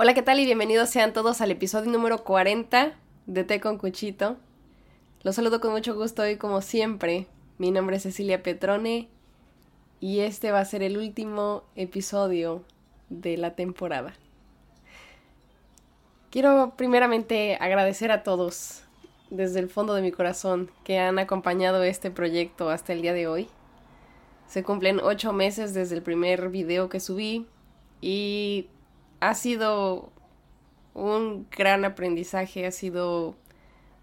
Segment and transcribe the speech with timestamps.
[0.00, 0.38] Hola, ¿qué tal?
[0.38, 2.92] Y bienvenidos sean todos al episodio número 40
[3.26, 4.36] de Té con Cuchito.
[5.24, 7.26] Los saludo con mucho gusto hoy como siempre.
[7.58, 9.08] Mi nombre es Cecilia Petrone
[9.98, 12.62] y este va a ser el último episodio
[13.08, 14.14] de la temporada.
[16.30, 18.84] Quiero primeramente agradecer a todos
[19.30, 23.26] desde el fondo de mi corazón que han acompañado este proyecto hasta el día de
[23.26, 23.48] hoy.
[24.46, 27.46] Se cumplen ocho meses desde el primer video que subí
[28.00, 28.68] y
[29.20, 30.10] ha sido
[30.94, 33.34] un gran aprendizaje, ha sido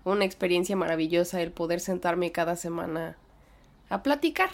[0.03, 3.17] una experiencia maravillosa el poder sentarme cada semana
[3.89, 4.49] a platicar.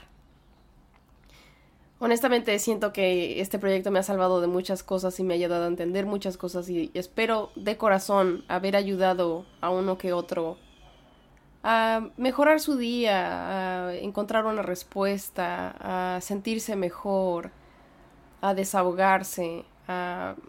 [2.00, 5.66] Honestamente siento que este proyecto me ha salvado de muchas cosas y me ha ayudado
[5.66, 10.58] a entender muchas cosas y espero de corazón haber ayudado a uno que otro
[11.64, 17.52] a mejorar su día, a encontrar una respuesta, a sentirse mejor,
[18.42, 19.66] a desahogarse,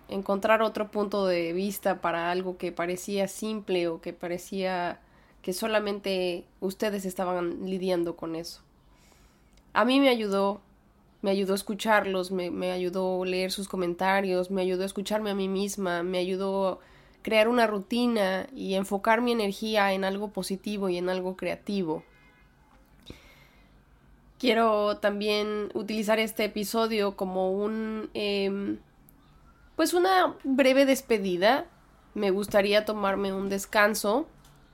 [0.08, 5.00] encontrar otro punto de vista para algo que parecía simple o que parecía
[5.42, 8.62] que solamente ustedes estaban lidiando con eso.
[9.72, 10.60] A mí me ayudó,
[11.20, 15.34] me ayudó a escucharlos, me, ayudó a leer sus comentarios, me ayudó a escucharme a
[15.34, 16.78] mí misma, me ayudó a
[17.22, 22.04] crear una rutina y enfocar mi energía en algo positivo y en algo creativo.
[24.38, 28.76] Quiero también utilizar este episodio como un eh,
[29.76, 31.66] pues una breve despedida.
[32.14, 34.26] Me gustaría tomarme un descanso.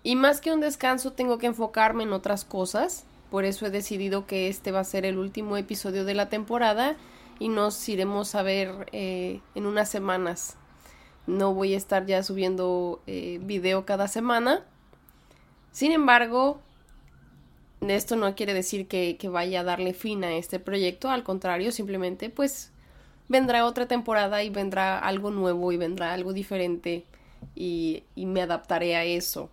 [0.02, 3.04] Y más que un descanso tengo que enfocarme en otras cosas.
[3.30, 6.96] Por eso he decidido que este va a ser el último episodio de la temporada
[7.38, 10.56] y nos iremos a ver eh, en unas semanas.
[11.26, 14.64] No voy a estar ya subiendo eh, video cada semana.
[15.72, 16.60] Sin embargo,
[17.86, 21.10] esto no quiere decir que, que vaya a darle fin a este proyecto.
[21.10, 22.72] Al contrario, simplemente pues
[23.28, 27.04] vendrá otra temporada y vendrá algo nuevo y vendrá algo diferente
[27.54, 29.50] y, me adaptaré a eso.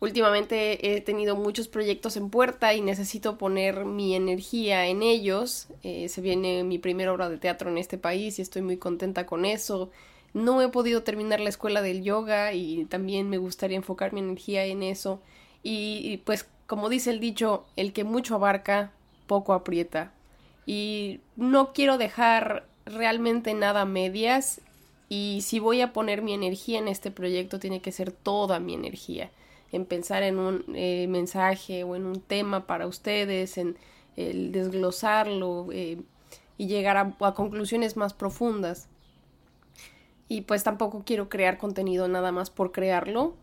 [0.00, 5.68] Últimamente he tenido muchos proyectos en puerta y necesito poner mi energía en ellos.
[5.84, 9.26] Eh, se viene mi primera obra de teatro en este país y estoy muy contenta
[9.26, 9.90] con eso.
[10.34, 14.64] No he podido terminar la escuela del yoga y también me gustaría enfocar mi energía
[14.64, 15.20] en eso.
[15.62, 18.92] y pues como dice el dicho, el que mucho abarca,
[19.26, 20.12] poco aprieta
[20.66, 24.60] y no quiero dejar realmente nada a medias
[25.08, 28.74] y si voy a poner mi energía en este proyecto tiene que ser toda mi
[28.74, 29.30] energía
[29.72, 33.76] en pensar en un eh, mensaje o en un tema para ustedes, en
[34.16, 35.98] el desglosarlo eh,
[36.58, 38.88] y llegar a, conclusiones más profundas.
[40.28, 43.34] Y pues tampoco quiero crear contenido nada más por crearlo.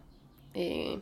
[0.53, 1.01] Eh,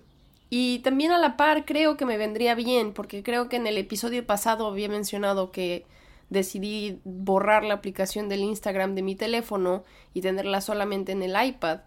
[0.49, 3.77] y también a la par creo que me vendría bien, porque creo que en el
[3.77, 5.85] episodio pasado había mencionado que
[6.29, 9.83] decidí borrar la aplicación del Instagram de mi teléfono
[10.13, 11.81] y tenerla solamente en el iPad.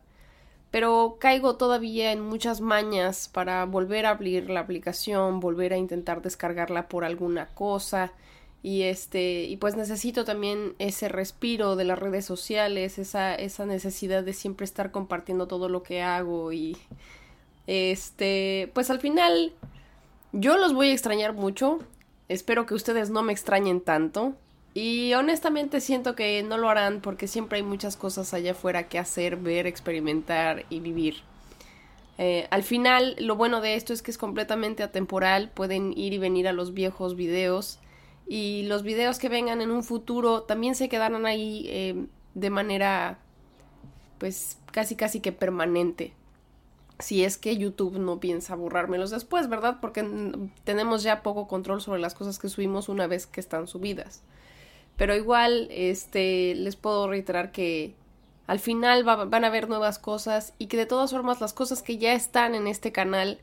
[0.70, 6.22] Pero caigo todavía en muchas mañas para volver a abrir la aplicación, volver a intentar
[6.22, 8.12] descargarla por alguna cosa
[8.62, 14.22] y este y pues necesito también ese respiro de las redes sociales, esa esa necesidad
[14.22, 16.76] de siempre estar compartiendo todo lo que hago y
[17.66, 19.54] este pues al final
[20.32, 21.80] yo los voy a extrañar mucho,
[22.30, 24.34] Espero que ustedes no me extrañen tanto.
[24.72, 29.00] Y honestamente siento que no lo harán porque siempre hay muchas cosas allá afuera que
[29.00, 31.16] hacer, ver, experimentar y vivir.
[32.18, 36.18] Eh, al final, lo bueno de esto es que es completamente atemporal, pueden ir y
[36.18, 37.80] venir a los viejos videos
[38.28, 43.18] y los videos que vengan en un futuro también se quedarán ahí eh, de manera
[44.18, 46.12] pues casi casi que permanente
[47.00, 49.78] si es que YouTube no piensa borrármelos después, ¿verdad?
[49.80, 50.04] Porque
[50.64, 54.22] tenemos ya poco control sobre las cosas que subimos una vez que están subidas.
[54.96, 57.94] Pero igual, este, les puedo reiterar que
[58.46, 61.98] al final van a haber nuevas cosas y que de todas formas las cosas que
[61.98, 63.38] ya están en este canal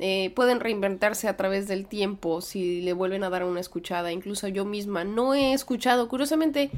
[0.00, 4.12] eh, pueden reinventarse a través del tiempo si le vuelven a dar una escuchada.
[4.12, 6.70] Incluso yo misma no he escuchado, curiosamente,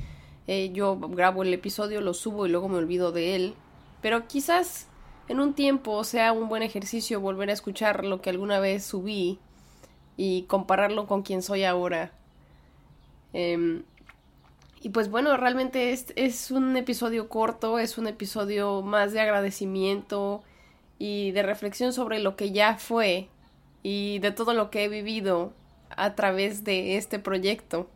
[0.46, 3.54] eh, yo grabo el episodio, lo subo y luego me olvido de él.
[4.00, 4.86] Pero quizás
[5.30, 9.38] en un tiempo sea un buen ejercicio volver a escuchar lo que alguna vez subí
[10.16, 12.10] y compararlo con quien soy ahora.
[13.32, 13.84] Em,
[14.82, 20.42] y pues bueno, realmente es, es un episodio corto, es un episodio más de agradecimiento
[20.98, 23.28] y de reflexión sobre lo que ya fue
[23.84, 25.52] y de todo lo que he vivido
[25.90, 27.88] a través de este proyecto.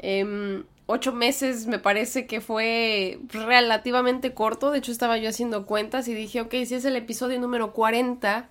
[0.00, 4.70] Eh, ocho meses me parece que fue relativamente corto.
[4.70, 8.48] De hecho, estaba yo haciendo cuentas y dije, ok, si es el episodio número 40,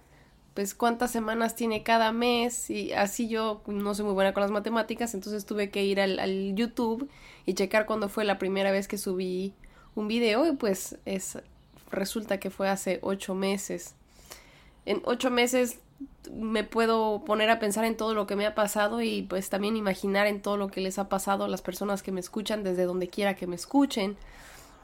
[0.54, 2.70] pues cuántas semanas tiene cada mes.
[2.70, 6.56] Y así yo no soy muy buena con las matemáticas, entonces tuve que ir al,
[6.56, 7.10] YouTube
[7.46, 9.54] y checar cuándo fue la primera vez que subí
[9.96, 11.38] un video y pues es
[11.92, 13.96] resulta que fue hace ocho meses.
[14.86, 15.80] En ocho meses
[16.34, 19.76] me puedo poner a pensar en todo lo que me ha pasado y pues también
[19.76, 22.86] imaginar en todo lo que les ha pasado a las personas que me escuchan desde
[22.86, 24.18] donde quiera que me escuchen.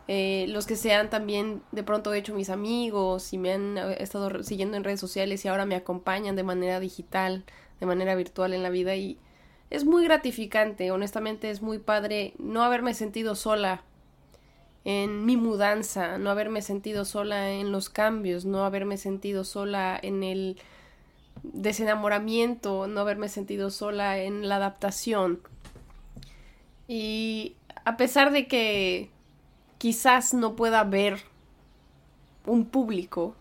[0.07, 4.43] Eh, los que sean también de pronto hecho mis amigos y me han eh, estado
[4.43, 7.43] siguiendo en redes sociales y ahora me acompañan de manera digital,
[7.79, 9.17] de manera virtual en la vida y
[9.71, 13.83] es muy gratificante, honestamente es muy padre no haberme sentido sola
[14.83, 20.21] en mi mudanza, no haberme sentido sola en los cambios, no haberme sentido sola en
[20.21, 20.57] el
[21.53, 25.41] desenamoramiento, no haberme sentido sola en la adaptación.
[26.87, 29.09] Y a pesar de que
[29.77, 31.19] quizás no pueda ver
[32.45, 33.35] un público,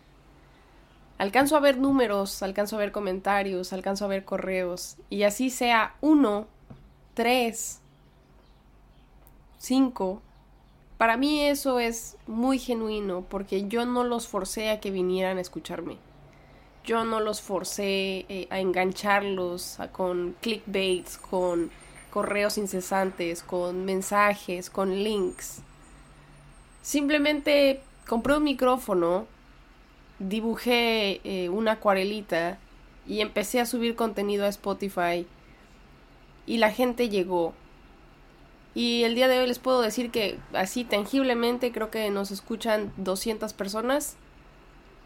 [1.19, 5.95] alcanzo a ver números, alcanzo a ver comentarios, alcanzo a ver correos, y así sea
[6.01, 6.47] uno,
[7.15, 7.81] tres,
[9.59, 10.23] cinco,
[10.99, 15.41] para mí eso es muy genuino porque yo no los forcé a que vinieran a
[15.41, 15.99] escucharme.
[16.85, 21.71] Yo no los forcé eh, a engancharlos con clickbaits, con
[22.11, 25.63] correos incesantes, con mensajes, con links.
[26.83, 29.27] Simplemente compré un micrófono,
[30.19, 32.59] dibujé eh, una acuarelita
[33.07, 35.27] y empecé a subir contenido a Spotify
[36.47, 37.55] y la gente llegó.
[38.75, 42.93] Y el día de hoy les puedo decir que así tangiblemente creo que nos escuchan
[42.99, 44.17] 200 personas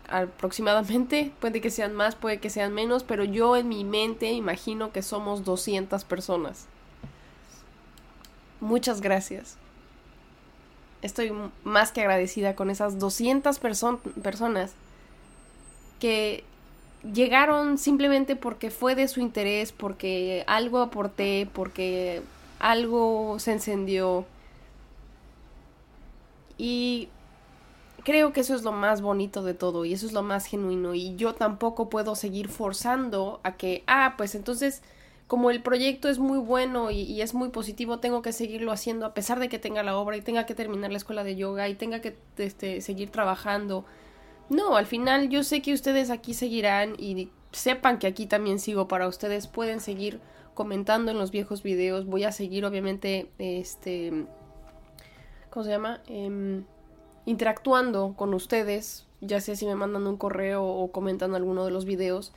[0.08, 1.32] aproximadamente.
[1.40, 5.02] Puede que sean más, puede que sean menos, pero yo en mi mente imagino que
[5.02, 6.66] somos 200 personas.
[8.60, 9.56] Muchas gracias.
[11.00, 11.32] Estoy
[11.62, 14.72] más que agradecida con esas 200 personas
[16.00, 16.42] que
[17.12, 22.22] llegaron simplemente porque fue de su interés, porque algo aporté, porque
[22.58, 24.26] algo se encendió.
[26.56, 27.08] Y
[28.08, 30.94] creo que eso es lo más bonito de todo y eso es lo más genuino
[30.94, 34.82] y yo tampoco puedo seguir forzando a que, ah, pues entonces
[35.26, 39.12] como el proyecto es muy bueno y, es muy positivo, tengo que seguirlo haciendo a
[39.12, 41.74] pesar de que tenga la obra y tenga que terminar la escuela de yoga y
[41.74, 43.84] tenga que este, seguir trabajando.
[44.48, 48.88] No, al final yo sé que ustedes aquí seguirán y sepan que aquí también sigo
[48.88, 50.18] para ustedes, pueden seguir
[50.54, 54.24] comentando en los viejos videos, voy a seguir obviamente, este,
[55.50, 56.00] ¿cómo se llama?
[56.06, 56.62] Eh,
[57.28, 61.84] interactuando con ustedes, ya sea si me mandan un correo o comentan alguno de los
[61.84, 62.32] videos.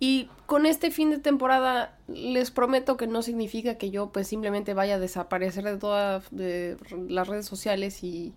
[0.00, 4.74] Y con este fin de temporada les prometo que no significa que yo pues simplemente
[4.74, 8.34] vaya a desaparecer de todas las redes sociales y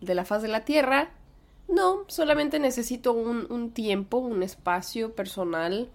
[0.00, 1.10] de la faz de la tierra.
[1.68, 5.88] No, solamente necesito un, un tiempo, un espacio personal.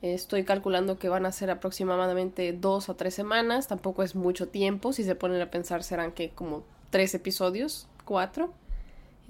[0.00, 3.68] Estoy calculando que van a ser aproximadamente dos o tres semanas.
[3.68, 4.94] Tampoco es mucho tiempo.
[4.94, 8.54] Si se ponen a pensar serán que como tres episodios, cuatro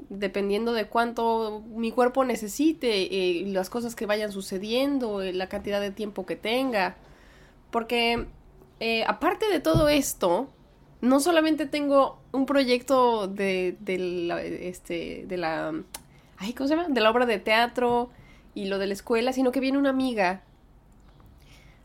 [0.09, 5.81] dependiendo de cuánto mi cuerpo necesite, eh, las cosas que vayan sucediendo, eh, la cantidad
[5.81, 6.97] de tiempo que tenga.
[7.71, 8.27] Porque
[8.81, 10.49] eh, aparte de todo esto,
[11.01, 15.75] no solamente tengo un proyecto de, de, la, este, de la...
[16.37, 16.89] Ay, ¿Cómo se llama?
[16.89, 18.11] De la obra de teatro
[18.55, 20.43] y lo de la escuela, sino que viene una amiga,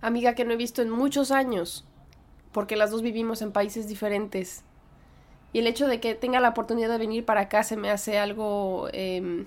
[0.02, 1.86] amiga que no he visto en muchos años,
[2.52, 4.64] porque las dos vivimos en países diferentes
[5.54, 8.18] y el hecho de que tenga la oportunidad de venir para acá se me hace
[8.18, 8.90] algo...
[8.92, 9.46] Eh,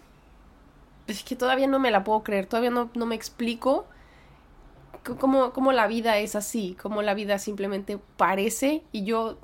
[1.06, 3.86] es que todavía no me la puedo creer, todavía no, no me explico
[5.20, 9.38] cómo, cómo, la vida es así, cómo la vida simplemente parece y yo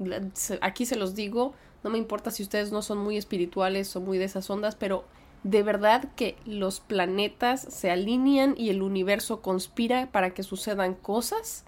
[0.61, 1.55] aquí se los digo,
[1.85, 5.05] no me importa si ustedes no son muy espirituales o muy de esas ondas, pero
[5.45, 11.65] de verdad que los planetas se alinean y el universo conspira para que sucedan cosas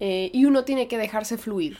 [0.00, 1.78] eh, y uno tiene que dejarse fluir.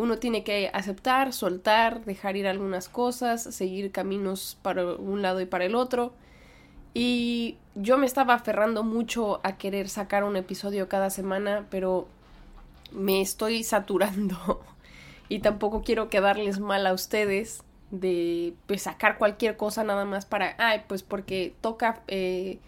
[0.00, 5.44] Uno tiene que aceptar, soltar, dejar ir algunas cosas, seguir caminos para un lado y
[5.44, 6.14] para el otro.
[6.94, 12.08] Y yo me estaba aferrando mucho a querer sacar un episodio cada semana, pero
[12.92, 14.62] me estoy saturando.
[15.28, 20.54] y tampoco quiero quedarles mal a ustedes de pues, sacar cualquier cosa nada más para,
[20.56, 22.58] ay, pues porque toca eh,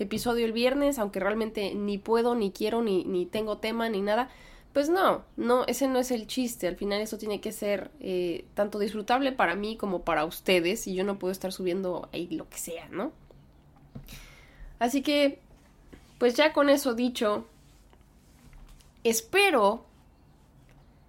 [0.00, 4.28] episodio el viernes, aunque realmente ni puedo, ni quiero, ni, ni tengo tema, ni nada
[4.72, 6.68] pues no, no, ese no es el chiste.
[6.68, 10.94] Al final eso tiene que ser eh, tanto disfrutable para mí como para ustedes y
[10.94, 13.12] yo no puedo estar subiendo ahí lo que sea, ¿no?
[14.78, 15.40] Así que,
[16.18, 17.46] pues ya con eso dicho,
[19.04, 19.84] espero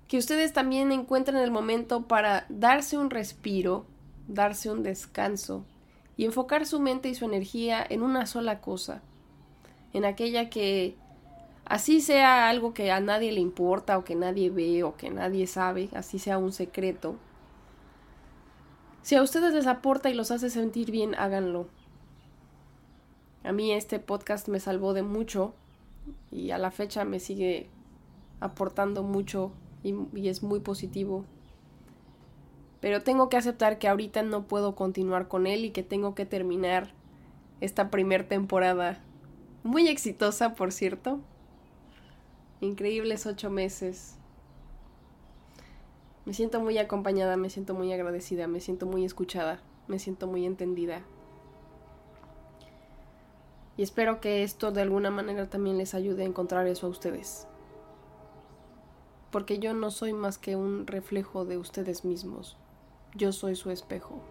[0.08, 3.86] que ustedes también encuentren el momento para darse un respiro,
[4.28, 5.64] darse un descanso
[6.18, 9.02] y enfocar su mente y su energía en una sola cosa,
[9.94, 10.96] en aquella que
[11.66, 15.48] Así sea algo que a nadie le importa o que nadie ve o que nadie
[15.48, 17.16] sabe, así sea un secreto.
[19.02, 21.68] Si a ustedes les aporta y los hace sentir bien, háganlo.
[23.44, 25.54] A mí este podcast me salvó de mucho
[26.30, 27.70] y a la fecha me sigue
[28.40, 29.52] aportando mucho
[29.84, 31.26] y, es muy positivo.
[32.80, 36.26] Pero tengo que aceptar que ahorita no puedo continuar con él y que tengo que
[36.26, 36.92] terminar
[37.62, 39.00] esta primer temporada.
[39.64, 41.20] Muy exitosa, por cierto.
[42.62, 44.18] Increíbles ocho meses.
[46.26, 50.46] Me siento muy acompañada, me siento muy agradecida, me siento muy escuchada, me siento muy
[50.46, 51.02] entendida.
[53.78, 57.48] Y espero que esto de alguna manera también les ayude a encontrar eso a ustedes.
[59.32, 62.58] Porque yo no soy más que un reflejo de ustedes mismos.
[63.16, 64.22] Yo soy su espejo.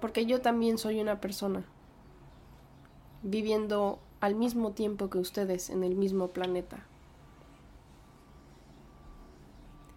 [0.00, 1.64] Porque yo también soy una persona
[3.24, 6.84] viviendo al mismo tiempo que ustedes en el mismo planeta.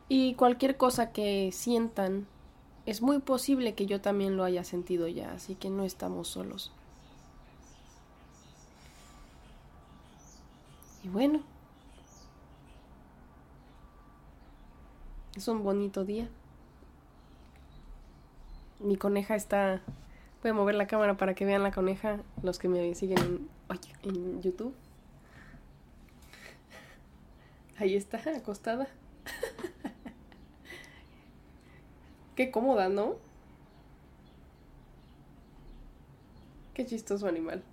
[0.09, 2.27] Y cualquier cosa que sientan,
[2.85, 6.71] es muy posible que yo también lo haya sentido ya, así que no estamos solos.
[11.03, 11.41] Y bueno,
[15.35, 16.29] es un bonito día.
[18.79, 19.81] Mi coneja está...
[20.41, 23.47] Voy a mover la cámara para que vean la coneja, los que me siguen
[24.03, 24.73] en, YouTube.
[27.77, 28.87] Ahí está, acostada.
[32.35, 33.15] Qué cómoda, ¿no?
[36.73, 37.63] Qué chistoso animal.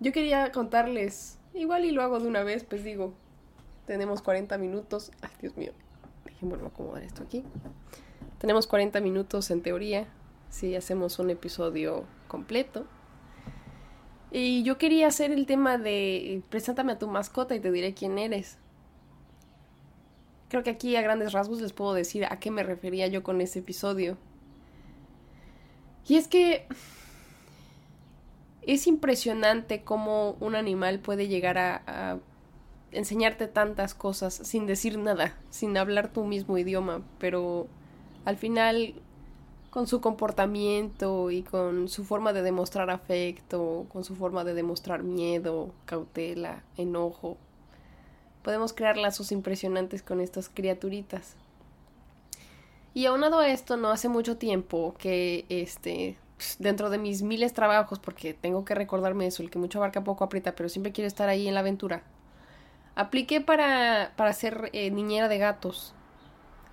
[0.00, 3.14] Yo quería contarles, igual y lo hago de una vez, pues digo,
[3.86, 5.12] tenemos 40 minutos.
[5.20, 5.72] Ay, Dios mío,
[6.24, 7.44] déjenme acomodar esto aquí.
[8.38, 10.08] Tenemos 40 minutos en teoría,
[10.50, 12.86] si hacemos un episodio completo.
[14.32, 18.18] Y yo quería hacer el tema de preséntame a tu mascota y te diré quién
[18.18, 18.58] eres.
[20.48, 23.42] Creo que aquí a grandes rasgos les puedo decir a qué me refería yo con
[23.42, 24.16] ese episodio.
[26.08, 26.66] Y es que
[28.62, 32.18] es impresionante cómo un animal puede llegar a,
[32.90, 37.66] enseñarte tantas cosas sin decir nada, sin hablar tu mismo idioma, pero
[38.26, 38.94] al final
[39.72, 45.02] con su comportamiento y con su forma de demostrar afecto, con su forma de demostrar
[45.02, 47.38] miedo, cautela, enojo,
[48.42, 51.36] podemos crear lazos impresionantes con estas criaturitas.
[52.92, 56.18] Y aunado a esto, no hace mucho tiempo que este
[56.58, 60.22] dentro de mis miles trabajos, porque tengo que recordarme eso, el que mucho abarca poco
[60.22, 62.02] aprieta, pero siempre quiero estar ahí en la aventura.
[62.94, 65.94] Apliqué para, para ser eh, niñera de gatos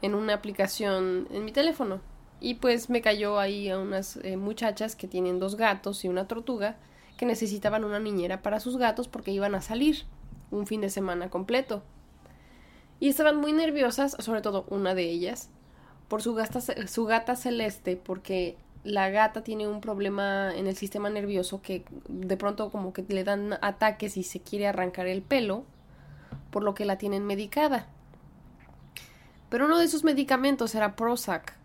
[0.01, 2.01] en una aplicación en mi teléfono.
[2.41, 6.27] Y pues me cayó ahí a unas eh, muchachas que tienen dos gatos y una
[6.27, 6.77] tortuga
[7.17, 10.05] que necesitaban una niñera para sus gatos porque iban a salir
[10.51, 11.84] un fin de semana completo.
[13.01, 15.50] Y estaban muy nerviosas, sobre todo una de ellas,
[16.08, 21.10] por su, gata, su gata celeste, porque la gata tiene un problema en el sistema
[21.10, 25.65] nervioso que de pronto como que le dan ataques y se quiere arrancar el pelo,
[26.51, 27.88] por lo que la tienen medicada.
[29.50, 31.58] Pero uno de sus medicamentos era Prozac.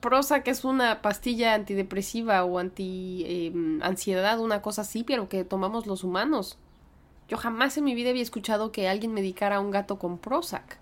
[0.00, 5.86] Prozac es una pastilla antidepresiva o anti em, ansiedad, una cosa así, pero que tomamos
[5.86, 6.58] los humanos.
[7.26, 10.78] Yo jamás en mi vida había escuchado que alguien medicara a un gato con Prozac.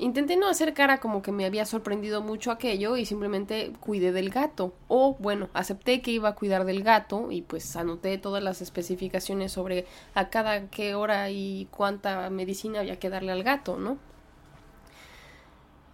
[0.00, 4.30] Intenté no hacer cara como que me había sorprendido mucho aquello y simplemente cuidé del
[4.30, 4.72] gato.
[4.88, 9.52] O bueno, acepté que iba a cuidar del gato y pues anoté todas las especificaciones
[9.52, 13.98] sobre a cada qué hora y cuánta medicina había que darle al gato, ¿no?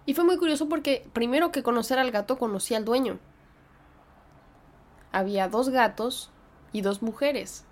[0.06, 3.18] Y fue muy curioso porque primero que conocer al gato conocí al dueño.
[5.12, 6.30] Había dos gatos
[6.72, 7.64] y dos mujeres.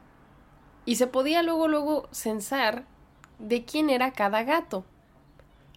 [0.84, 2.84] Y se podía luego luego censar
[3.38, 4.84] de quién era cada gato.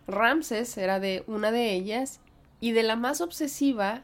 [0.07, 2.19] Ramses era de una de ellas
[2.59, 4.03] y de la más obsesiva,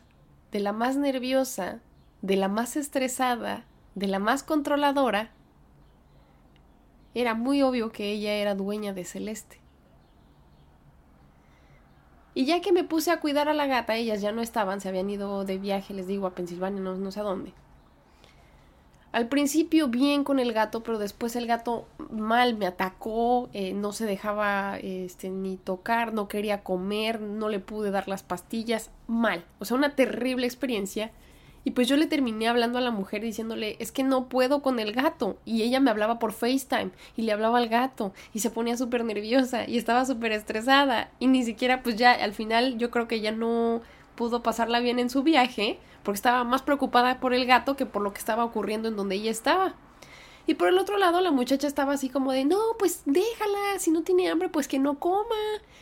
[0.52, 1.80] de la más nerviosa,
[2.22, 5.32] de la más estresada, de la más controladora,
[7.16, 9.63] era muy obvio que ella era dueña de Celeste.
[12.36, 14.90] Y ya que me puse a cuidar a la gata, ellas ya no estaban, se
[14.90, 17.54] habían ido de viaje, les digo, a Pensilvania, no, no sé a dónde.
[19.12, 23.94] Al principio bien con el gato, pero después el gato mal me atacó, eh, no
[23.94, 29.46] se dejaba este, ni tocar, no quería comer, no le pude dar las pastillas, mal.
[29.60, 31.12] O sea, una terrible experiencia
[31.66, 34.80] y pues yo le terminé hablando a la mujer diciéndole, es que no puedo con
[34.80, 35.38] el gato.
[35.46, 39.06] Y ella me hablaba por FaceTime y le hablaba al gato y se ponía súper
[39.06, 41.12] nerviosa y estaba súper estresada.
[41.20, 43.82] Y ni siquiera, pues ya al final yo creo que ya no
[44.16, 48.02] pudo pasarla bien en su viaje porque estaba más preocupada por el gato que por
[48.02, 49.76] lo que estaba ocurriendo en donde ella estaba.
[50.46, 53.92] Y por el otro lado, la muchacha estaba así como de, no, pues déjala, si
[53.92, 55.24] no tiene hambre, pues que no coma.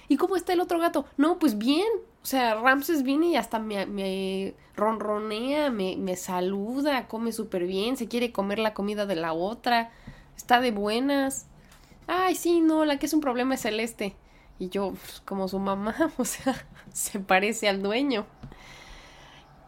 [0.07, 1.05] ¿Y cómo está el otro gato?
[1.17, 1.88] No, pues bien.
[2.23, 8.07] O sea, Ramses viene y hasta me, ronronea, me, me saluda, come súper bien, se
[8.07, 9.91] quiere comer la comida de la otra,
[10.37, 11.47] está de buenas.
[12.07, 14.15] Ay, sí, no, la que es un problema es Celeste.
[14.59, 16.55] Y yo, pues, como su mamá, o sea,
[16.93, 18.25] se parece al dueño.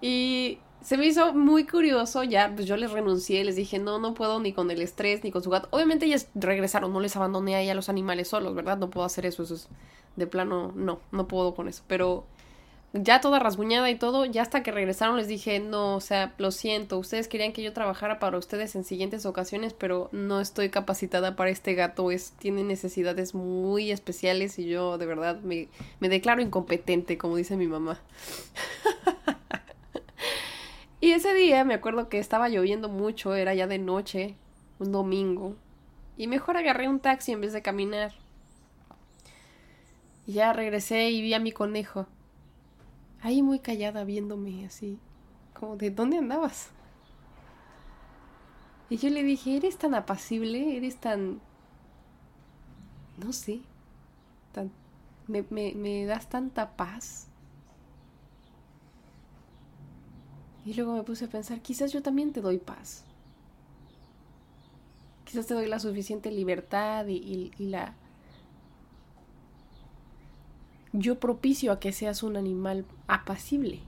[0.02, 4.14] Y se me hizo muy curioso, ya pues yo les renuncié, les dije, no, no
[4.14, 5.70] puedo ni con el estrés, ni con su gato.
[5.72, 8.78] Obviamente ellas regresaron, no les abandoné ahí a los animales solos, ¿verdad?
[8.78, 9.70] No puedo hacer eso, eso es
[10.18, 11.84] de plano, no, no puedo con eso.
[11.88, 12.26] Pero
[12.94, 16.52] ya toda rasguñada y todo, ya hasta que regresaron les dije, no, o sea, lo
[16.52, 21.36] siento, ustedes querían que yo trabajara para ustedes en siguientes ocasiones, pero no estoy capacitada
[21.36, 25.70] para este gato, es, tiene necesidades muy especiales y yo de verdad me,
[26.00, 28.00] me declaro incompetente, como dice mi mamá.
[31.04, 34.36] Y ese día me acuerdo que estaba lloviendo mucho, era ya de noche,
[34.80, 35.58] un domingo,
[36.16, 38.14] y mejor agarré un taxi en vez de caminar.
[40.26, 42.08] Y ya regresé y vi a mi conejo,
[43.24, 45.00] ahí muy callada viéndome así,
[45.54, 46.70] como de ¿dónde andabas?
[48.90, 51.40] Y yo le dije, eres tan apacible, eres tan...
[53.18, 53.62] no sé,
[54.52, 54.72] tan...
[55.28, 57.28] me, me, me das tanta paz.
[60.66, 63.04] Y luego me puse a pensar, quizás yo también te doy paz.
[65.26, 67.96] Quizás te doy la suficiente libertad y, la...
[70.94, 73.82] Yo propicio a que seas un animal apacible.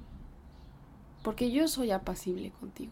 [1.24, 2.92] Porque yo soy apacible contigo.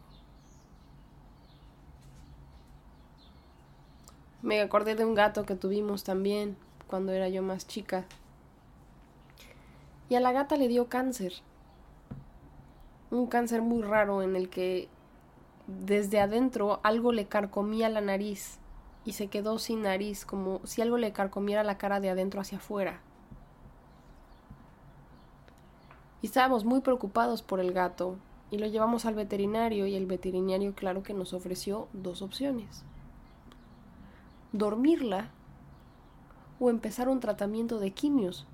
[4.41, 8.05] Me acordé de un gato que tuvimos también cuando era yo más chica.
[10.09, 11.33] Y a la gata le dio cáncer
[13.13, 14.89] un cáncer muy raro en el que
[15.67, 18.57] desde adentro algo le carcomía la nariz
[19.05, 22.57] y se quedó sin nariz, como si algo le carcomiera la cara de adentro hacia
[22.57, 23.01] afuera.
[26.23, 28.15] Y estábamos muy preocupados por el gato
[28.49, 32.83] y lo llevamos al veterinario y el veterinario claro que nos ofreció dos opciones.
[34.53, 35.29] Dormirla
[36.59, 38.47] o empezar un tratamiento de quimios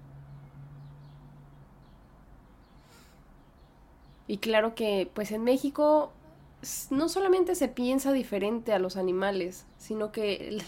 [4.29, 6.11] Y claro que, pues en México
[6.91, 10.61] no solamente se piensa diferente a los animales, sino que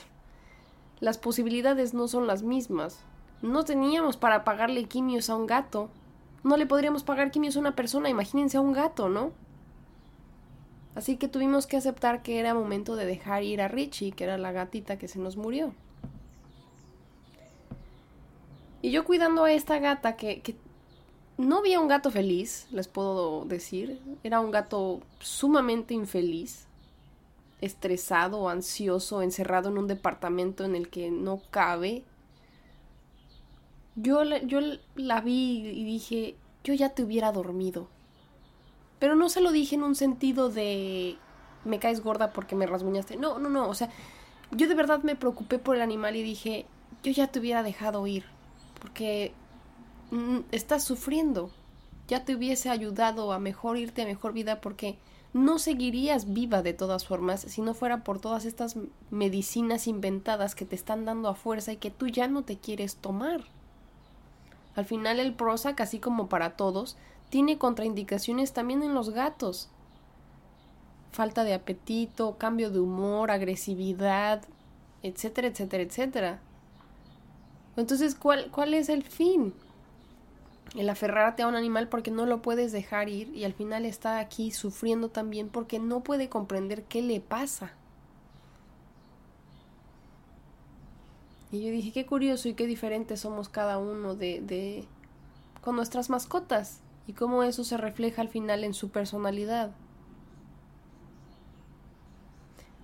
[1.00, 3.04] las posibilidades no son las mismas.
[3.44, 5.92] No teníamos para pagarle quimios a un gato.
[6.43, 9.32] No le podríamos pagar quimios a una persona, imagínense a un gato, ¿no?
[10.95, 14.38] Así que tuvimos que aceptar que era momento de dejar ir a Richie, que era
[14.38, 15.73] la gatita que se nos murió.
[18.82, 20.56] Y yo cuidando a esta gata que, que
[21.38, 23.99] no vi a un gato feliz, les puedo decir.
[24.23, 26.67] Era un gato sumamente infeliz,
[27.62, 32.04] estresado, ansioso, encerrado en un departamento en el que no cabe.
[33.95, 34.60] Yo, yo
[34.95, 37.88] la vi y dije, yo ya te hubiera dormido.
[38.99, 41.17] Pero no se lo dije en un sentido de
[41.65, 43.17] me caes gorda porque me rasguñaste.
[43.17, 43.67] No, no, no.
[43.67, 43.89] O sea,
[44.51, 46.65] yo de verdad me preocupé por el animal y dije,
[47.04, 48.25] yo ya te hubiera dejado ir.
[48.80, 49.34] Porque
[50.12, 51.51] Mm, estás sufriendo.
[52.08, 54.97] Ya te hubiese ayudado a mejor irte a mejor vida porque
[55.34, 58.75] no seguirías viva de todas formas si no fuera por todas estas
[59.10, 62.97] medicinas inventadas que te están dando a fuerza y que tú ya no te quieres
[62.97, 63.45] tomar.
[64.75, 66.97] Al final el Prozac, así como para todos,
[67.29, 69.69] tiene contraindicaciones también en los gatos.
[71.12, 74.43] Falta de apetito, cambio de humor, agresividad,
[75.03, 76.39] etcétera, etcétera, etcétera.
[77.75, 79.53] Entonces, ¿cuál, cuál es el fin?
[80.75, 84.19] el aferrarte a un animal porque no lo puedes dejar ir y al final está
[84.19, 87.73] aquí sufriendo también porque no puede comprender qué le pasa.
[91.52, 94.86] Y yo dije, qué curioso y qué diferentes somos cada uno de, de
[95.62, 99.72] con nuestras mascotas y cómo eso se refleja al final en su personalidad.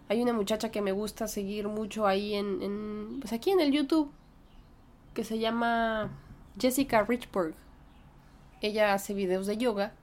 [0.10, 3.72] Hay una muchacha que me gusta seguir mucho ahí en, en pues aquí en el
[3.72, 4.12] YouTube
[5.14, 6.12] que se llama
[6.60, 7.56] Jessica Richburg
[8.62, 9.94] ella hace videos de yoga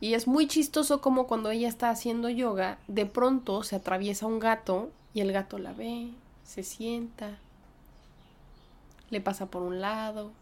[0.00, 4.38] y es muy chistoso como cuando ella está haciendo yoga, de pronto se atraviesa un
[4.38, 6.12] gato y el gato la ve,
[6.44, 7.38] se sienta,
[9.10, 10.32] le pasa por un lado,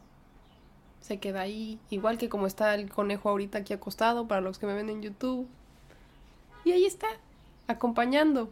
[1.00, 4.66] se queda ahí, igual que como está el conejo ahorita aquí acostado para los que
[4.66, 5.46] me ven en YouTube.
[6.64, 7.06] Y ahí está,
[7.68, 8.50] acompañando.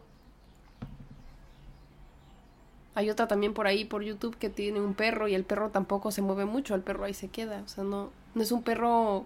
[2.93, 6.11] Hay otra también por ahí por YouTube que tiene un perro y el perro tampoco
[6.11, 9.25] se mueve mucho, el perro ahí se queda, o sea, no, no es un perro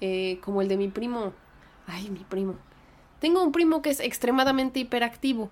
[0.00, 1.32] eh, como el de mi primo.
[1.86, 2.56] Ay, mi primo.
[3.20, 5.50] Tengo un primo que es extremadamente hiperactivo.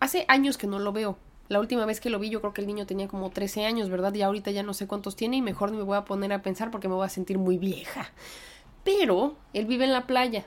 [0.00, 1.16] hace años que no lo veo.
[1.50, 3.90] La última vez que lo vi yo creo que el niño tenía como 13 años,
[3.90, 4.14] ¿verdad?
[4.14, 6.70] Y ahorita ya no sé cuántos tiene y mejor me voy a poner a pensar
[6.70, 8.12] porque me voy a sentir muy vieja.
[8.84, 10.46] Pero él vive en la playa.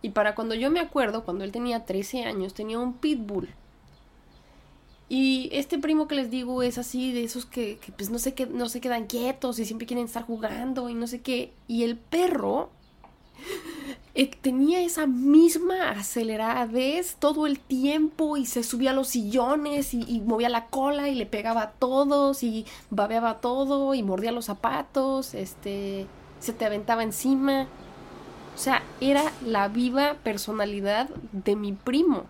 [0.00, 3.48] Y para cuando yo me acuerdo, cuando él tenía 13 años, tenía un pitbull.
[5.08, 8.68] Y este primo que les digo es así, de esos que, pues no que, no
[8.68, 11.52] se quedan quietos y siempre quieren estar jugando y no sé qué.
[11.66, 12.70] Y el perro
[14.16, 20.04] eh, tenía esa misma aceleradez todo el tiempo y se subía a los sillones y,
[20.06, 24.44] y, movía la cola y le pegaba a todos y babeaba todo y mordía los
[24.44, 26.06] zapatos, este,
[26.38, 27.66] se te aventaba encima.
[28.54, 32.26] O sea, era la viva personalidad de mi primo.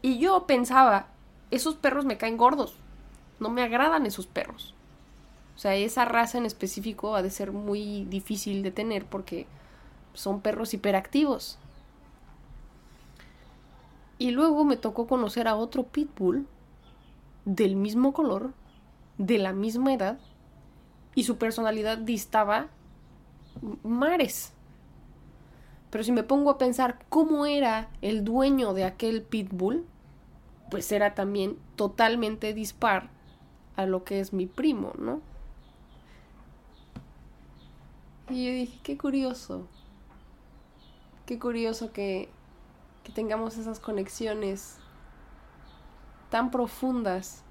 [0.00, 1.08] Y yo pensaba,
[1.50, 2.76] esos perros me caen gordos.
[3.40, 4.74] No me agradan esos perros.
[5.54, 9.46] O sea, esa raza en específico ha de ser muy difícil de tener porque
[10.16, 11.58] son perros hiperactivos.
[14.18, 16.46] Y luego me tocó conocer a otro pitbull
[17.44, 18.52] del mismo color,
[19.18, 20.18] de la misma edad,
[21.14, 22.68] y su personalidad distaba
[23.82, 24.52] mares.
[25.90, 29.84] Pero si me pongo a pensar cómo era el dueño de aquel pitbull,
[30.70, 33.10] pues era también totalmente dispar
[33.76, 35.20] a lo que es mi primo, ¿no?
[38.28, 39.68] Y yo dije, qué curioso,
[41.26, 42.30] qué curioso que,
[43.04, 44.78] que tengamos esas conexiones
[46.30, 47.42] tan profundas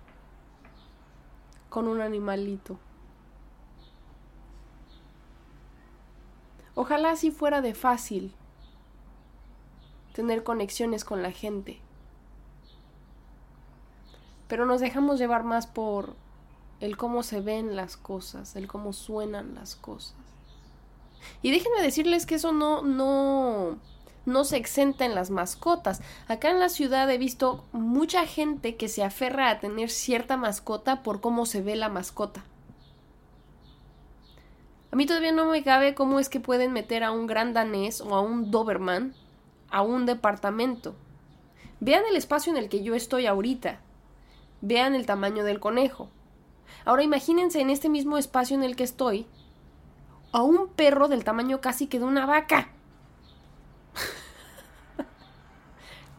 [1.69, 2.79] con un animalito.
[6.73, 8.33] Ojalá así fuera de fácil
[10.13, 11.81] tener conexiones con la gente
[14.47, 16.15] pero nos dejamos llevar más por
[16.79, 20.15] el cómo se ven las cosas, el cómo suenan las cosas.
[21.41, 23.77] Y déjenme decirles que eso no, no,
[24.25, 26.01] no se exenta en las mascotas.
[26.27, 31.03] Acá en la ciudad he visto mucha gente que se aferra a tener cierta mascota
[31.03, 32.43] por cómo se ve la mascota.
[34.91, 37.99] A mí todavía no me cabe cómo es que pueden meter a un gran danés
[38.01, 39.13] o a un Doberman
[39.69, 40.95] a un departamento.
[41.81, 43.81] Vean el espacio en el que yo estoy ahorita.
[44.61, 46.09] Vean el tamaño del conejo.
[46.85, 49.27] Ahora imagínense en este mismo espacio en el que estoy
[50.35, 52.67] a un perro del tamaño casi que de una vaca.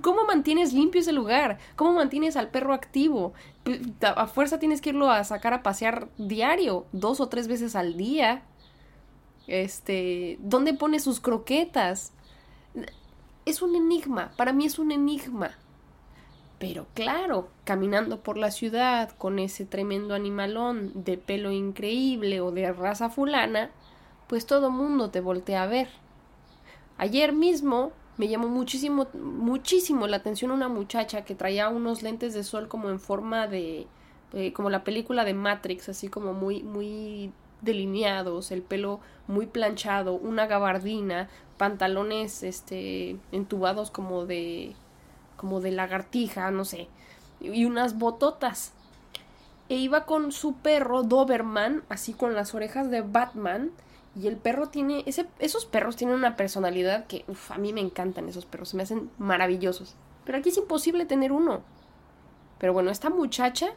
[0.00, 1.59] ¿Cómo mantienes limpio ese lugar?
[1.76, 3.35] ¿Cómo mantienes al perro activo?
[4.00, 7.98] A fuerza tienes que irlo a sacar a pasear diario, dos o tres veces al
[7.98, 8.42] día.
[9.48, 12.12] Este, ¿dónde pone sus croquetas?
[13.44, 15.50] Es un enigma, para mí es un enigma.
[16.59, 22.72] Pero claro, caminando por la ciudad con ese tremendo animalón de pelo increíble o de
[22.72, 23.72] raza fulana,
[24.27, 25.89] pues todo mundo te voltea a ver.
[26.99, 32.45] Ayer mismo me llamó muchísimo, muchísimo la atención una muchacha que traía unos lentes de
[32.45, 33.87] sol como en forma de,
[34.33, 40.15] eh, como la película de Matrix, así como muy, muy delineados, el pelo muy planchado,
[40.15, 44.75] una gabardina, pantalones, este, entubados como de
[45.37, 46.89] como de lagartija, no sé,
[47.41, 48.73] y unas bototas.
[49.69, 53.73] E iba con su perro Doberman, así con las orejas de Batman.
[54.18, 57.83] Y el perro tiene, ese, esos perros tienen una personalidad que, uff, a mí me
[57.83, 59.94] encantan esos perros, se me hacen maravillosos.
[60.24, 61.61] Pero aquí es imposible tener uno.
[62.59, 63.68] Pero bueno, esta muchacha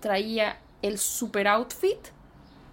[0.00, 1.98] traía el super outfit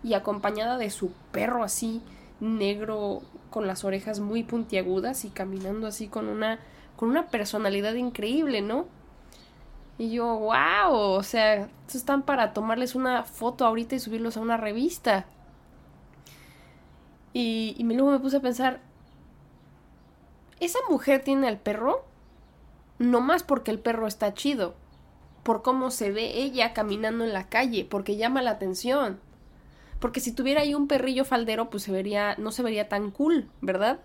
[0.03, 2.01] y acompañada de su perro así
[2.39, 6.60] negro con las orejas muy puntiagudas y caminando así con una
[6.95, 8.86] con una personalidad increíble, ¿no?
[9.97, 14.57] Y yo, wow, o sea, están para tomarles una foto ahorita y subirlos a una
[14.57, 15.25] revista.
[17.34, 18.82] Y, luego me puse a pensar,
[20.60, 22.06] ¿esa mujer tiene al perro?
[23.00, 24.76] No más porque el perro está chido,
[25.44, 29.20] por cómo se ve ella caminando en la calle, porque llama la atención.
[30.00, 33.50] Porque si tuviera ahí un perrillo faldero, pues se vería, no se vería tan cool,
[33.62, 34.02] ¿verdad?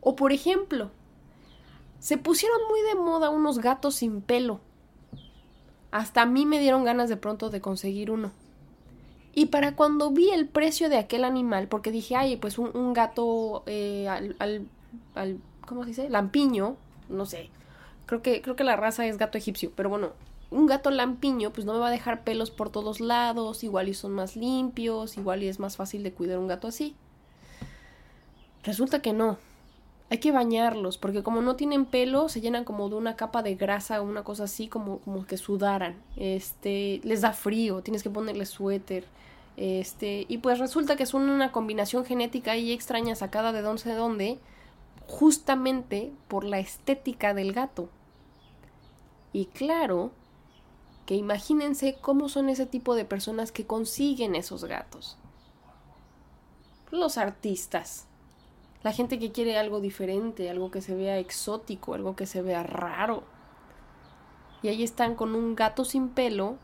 [0.00, 0.90] O por ejemplo,
[1.98, 4.60] se pusieron muy de moda unos gatos sin pelo.
[5.90, 8.32] Hasta a mí me dieron ganas de pronto de conseguir uno.
[9.34, 13.64] Y para cuando vi el precio de aquel animal, porque dije, ay, pues un, gato
[13.66, 14.36] eh, al,
[15.14, 16.08] al, ¿cómo se dice?
[16.08, 16.76] Lampiño,
[17.08, 17.50] no sé.
[18.06, 20.12] Creo que, creo que la raza es gato egipcio, pero bueno,
[20.50, 23.94] un gato lampiño, pues no me va a dejar pelos por todos lados, igual y
[23.94, 26.94] son más limpios, igual y es más fácil de cuidar un gato así.
[28.62, 29.38] Resulta que no
[30.10, 33.54] hay que bañarlos, porque como no tienen pelo, se llenan como de una capa de
[33.54, 35.96] grasa o una cosa así, como, como que sudaran.
[36.16, 39.04] Este, les da frío, tienes que ponerles suéter.
[39.56, 43.94] Este, y pues resulta que es una combinación genética y extraña sacada de no sé
[43.94, 44.38] dónde,
[45.06, 47.88] justamente por la estética del gato.
[49.32, 50.12] Y claro,
[51.06, 55.16] que imagínense cómo son ese tipo de personas que consiguen esos gatos.
[56.90, 58.06] Los artistas.
[58.84, 62.62] La gente que quiere algo diferente, algo que se vea exótico, algo que se vea
[62.62, 63.24] raro.
[64.62, 66.58] Y ahí están con un gato sin pelo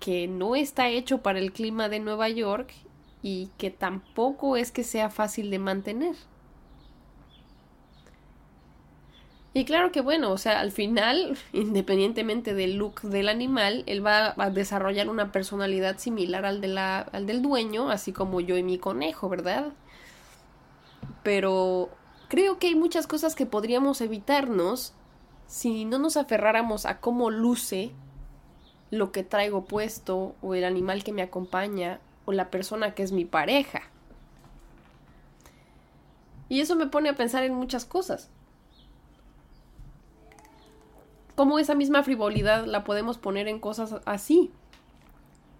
[0.00, 2.74] que no está hecho para el clima de Nueva York
[3.22, 6.16] y que tampoco es que sea fácil de mantener.
[9.54, 14.34] Y claro que bueno, o sea, al final, independientemente del look del animal, él va
[14.36, 18.64] a desarrollar una personalidad similar al, de la, al del dueño, así como yo y
[18.64, 19.72] mi conejo, ¿verdad?
[21.26, 21.88] Pero
[22.28, 24.94] creo que hay muchas cosas que podríamos evitarnos
[25.48, 27.90] si no nos aferráramos a cómo luce
[28.92, 33.10] lo que traigo puesto o el animal que me acompaña o la persona que es
[33.10, 33.82] mi pareja.
[36.48, 38.30] Y eso me pone a pensar en muchas cosas
[41.34, 44.52] cómo esa misma frivolidad la podemos poner en cosas así.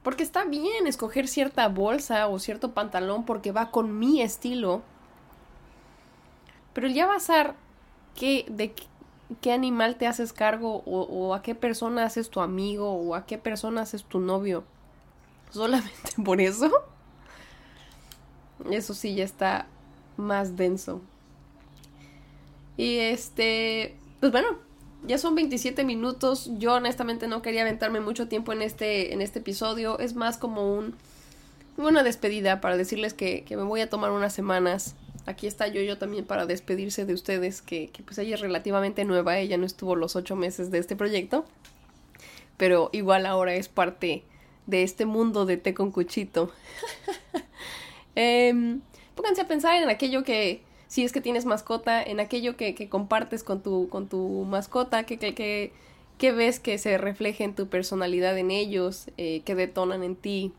[0.04, 4.84] Porque está bien escoger cierta bolsa o cierto pantalón porque va con mi estilo.
[6.76, 7.54] Pero ya basar
[8.14, 8.74] qué, de
[9.40, 13.38] qué animal te haces cargo o, a qué persona haces tu amigo o a qué
[13.38, 14.62] persona haces tu novio.
[15.50, 16.70] Solamente por eso.
[18.70, 19.68] Eso sí ya está
[20.18, 21.00] más denso.
[22.76, 24.58] Y este, pues bueno,
[25.06, 26.50] ya son 27 minutos.
[26.58, 29.98] Yo honestamente no quería aventarme mucho tiempo en este, en este episodio.
[29.98, 30.94] Es más como un,
[31.78, 34.94] una despedida para decirles que, me voy a tomar unas semanas.
[35.26, 39.38] Aquí está yo, yo también para despedirse de ustedes, que, pues ella es relativamente nueva,
[39.38, 41.44] ella no estuvo los ocho meses de este proyecto,
[42.56, 44.22] pero igual ahora es parte
[44.66, 46.52] de este mundo de té con cuchito.
[48.16, 48.78] eh,
[49.16, 52.88] pónganse a pensar en aquello que, si es que tienes mascota, en aquello que, que
[52.88, 55.72] compartes con tu, con tu mascota, que, que,
[56.18, 60.52] que, ves que se refleja en tu personalidad en ellos, eh, que detonan en ti.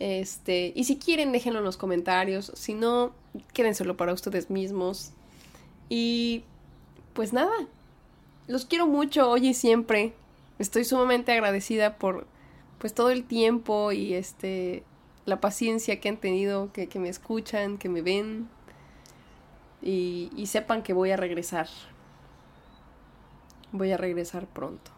[0.00, 2.50] Este, y si quieren, déjenlo en los comentarios.
[2.54, 3.12] Si no,
[3.52, 5.12] quédenselo para ustedes mismos.
[5.90, 6.42] Y
[7.12, 7.52] pues nada,
[8.48, 10.14] los quiero mucho hoy y siempre.
[10.58, 12.26] Estoy sumamente agradecida por
[12.78, 14.84] pues todo el tiempo y este
[15.26, 18.48] la paciencia que han tenido, que, que me escuchan, que me ven
[19.82, 21.68] y, y sepan que voy a regresar.
[23.70, 24.90] Voy a regresar pronto.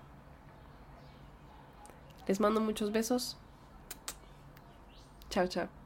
[2.29, 3.37] Les mando muchos besos.
[5.33, 5.82] Ciao, ciao.